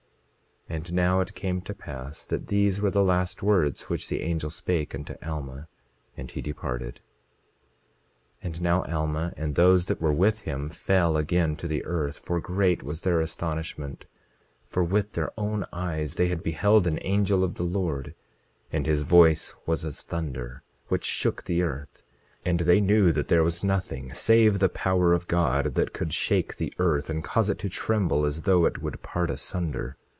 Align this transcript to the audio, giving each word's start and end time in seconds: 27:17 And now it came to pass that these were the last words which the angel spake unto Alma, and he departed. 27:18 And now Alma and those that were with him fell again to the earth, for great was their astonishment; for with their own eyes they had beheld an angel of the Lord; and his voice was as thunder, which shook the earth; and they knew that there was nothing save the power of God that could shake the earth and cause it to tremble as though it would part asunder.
27:17 0.69 0.77
And 0.77 0.93
now 0.93 1.19
it 1.19 1.35
came 1.35 1.59
to 1.59 1.73
pass 1.73 2.25
that 2.25 2.47
these 2.47 2.79
were 2.79 2.91
the 2.91 3.03
last 3.03 3.43
words 3.43 3.89
which 3.89 4.07
the 4.07 4.21
angel 4.21 4.49
spake 4.49 4.95
unto 4.95 5.15
Alma, 5.21 5.67
and 6.15 6.31
he 6.31 6.39
departed. 6.41 7.01
27:18 8.41 8.45
And 8.45 8.61
now 8.61 8.83
Alma 8.85 9.33
and 9.35 9.55
those 9.55 9.87
that 9.87 9.99
were 10.01 10.13
with 10.13 10.41
him 10.41 10.69
fell 10.69 11.17
again 11.17 11.57
to 11.57 11.67
the 11.67 11.83
earth, 11.83 12.19
for 12.19 12.39
great 12.39 12.83
was 12.83 13.01
their 13.01 13.19
astonishment; 13.19 14.05
for 14.65 14.81
with 14.81 15.11
their 15.11 15.31
own 15.37 15.65
eyes 15.73 16.15
they 16.15 16.29
had 16.29 16.41
beheld 16.41 16.87
an 16.87 16.99
angel 17.01 17.43
of 17.43 17.55
the 17.55 17.63
Lord; 17.63 18.15
and 18.71 18.85
his 18.85 19.01
voice 19.03 19.53
was 19.65 19.83
as 19.83 20.01
thunder, 20.03 20.63
which 20.87 21.03
shook 21.03 21.43
the 21.43 21.61
earth; 21.63 22.01
and 22.45 22.61
they 22.61 22.79
knew 22.79 23.11
that 23.11 23.27
there 23.27 23.43
was 23.43 23.61
nothing 23.61 24.13
save 24.13 24.59
the 24.59 24.69
power 24.69 25.11
of 25.11 25.27
God 25.27 25.75
that 25.75 25.91
could 25.91 26.13
shake 26.13 26.55
the 26.55 26.73
earth 26.79 27.09
and 27.09 27.25
cause 27.25 27.49
it 27.49 27.59
to 27.59 27.67
tremble 27.67 28.23
as 28.25 28.43
though 28.43 28.63
it 28.63 28.81
would 28.81 29.01
part 29.03 29.29
asunder. 29.29 29.97